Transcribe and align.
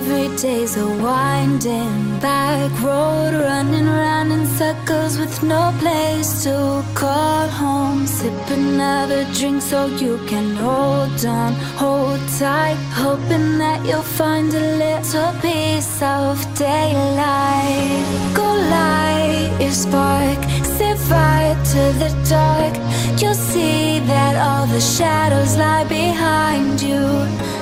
every 0.00 0.34
day's 0.36 0.76
a 0.76 0.86
winding 0.86 2.18
back 2.20 2.70
road, 2.82 3.32
running 3.34 3.86
round 3.86 4.32
in 4.32 4.46
circles 4.46 5.18
with 5.18 5.42
no 5.42 5.74
place 5.78 6.44
to 6.44 6.84
call 6.94 7.48
home. 7.48 8.06
Sip 8.06 8.32
another 8.50 9.24
drink 9.34 9.62
so 9.62 9.86
you 9.86 10.18
can 10.26 10.56
hold 10.56 11.24
on, 11.24 11.52
hold 11.82 12.20
tight, 12.38 12.78
hoping 13.04 13.58
that 13.58 13.84
you'll 13.86 14.10
find 14.20 14.52
a 14.54 14.64
little 14.84 15.32
piece 15.40 16.02
of 16.02 16.34
daylight. 16.56 18.04
Go 18.34 18.48
light 18.76 19.56
your 19.60 19.70
spark, 19.70 20.40
set 20.76 20.98
fire 20.98 21.54
to 21.72 21.82
the 22.02 22.10
dark. 22.28 22.74
You'll 23.20 23.42
see 23.52 24.00
that 24.12 24.34
all 24.46 24.66
the 24.66 24.80
shadows 24.80 25.56
lie 25.56 25.84
behind 25.84 26.80
you. 26.82 27.59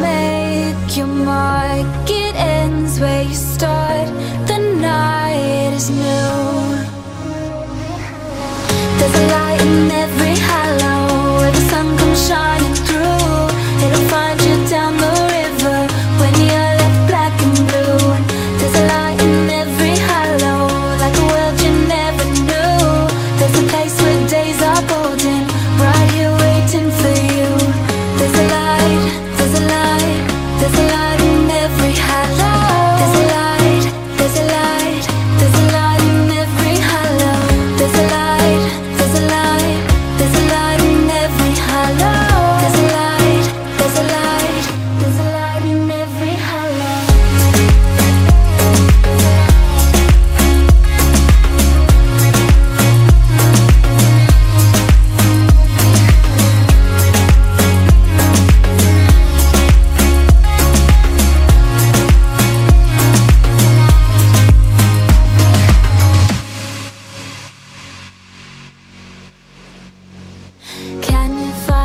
Make 0.00 0.96
your 0.96 1.06
mark. 1.06 2.08
It 2.08 2.34
ends 2.34 2.98
where 2.98 3.22
you 3.22 3.34
start. 3.34 4.08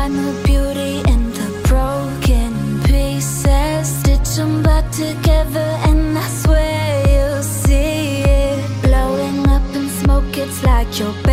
Find 0.06 0.18
the 0.18 0.42
beauty 0.44 0.98
in 1.12 1.30
the 1.32 1.68
broken 1.68 2.80
pieces? 2.84 3.88
Stitch 4.00 4.36
them 4.36 4.62
back 4.62 4.90
together, 4.92 5.68
and 5.88 6.18
I 6.18 6.28
swear 6.28 7.02
you'll 7.12 7.42
see 7.42 8.22
it. 8.22 8.82
Blowing 8.82 9.46
up 9.48 9.62
in 9.74 9.88
smoke, 9.88 10.36
it's 10.36 10.62
like 10.62 10.98
you're 10.98 11.25